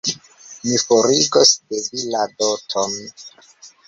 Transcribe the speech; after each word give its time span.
Mi 0.69 0.77
forigos 0.83 1.51
de 1.73 1.81
vi 1.89 2.05
la 2.13 2.23
doton. 2.39 2.97